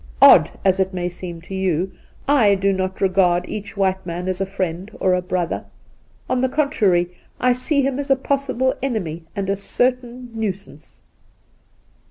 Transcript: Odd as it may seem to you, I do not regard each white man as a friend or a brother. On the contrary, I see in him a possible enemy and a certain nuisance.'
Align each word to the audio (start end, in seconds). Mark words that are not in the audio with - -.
Odd 0.19 0.49
as 0.65 0.79
it 0.79 0.95
may 0.95 1.07
seem 1.09 1.41
to 1.41 1.53
you, 1.53 1.91
I 2.27 2.55
do 2.55 2.73
not 2.73 3.01
regard 3.01 3.47
each 3.47 3.77
white 3.77 4.03
man 4.03 4.27
as 4.27 4.41
a 4.41 4.47
friend 4.47 4.89
or 4.99 5.13
a 5.13 5.21
brother. 5.21 5.65
On 6.27 6.41
the 6.41 6.49
contrary, 6.49 7.15
I 7.39 7.53
see 7.53 7.85
in 7.85 7.99
him 7.99 8.05
a 8.09 8.15
possible 8.15 8.73
enemy 8.81 9.25
and 9.35 9.47
a 9.47 9.55
certain 9.55 10.29
nuisance.' 10.33 11.01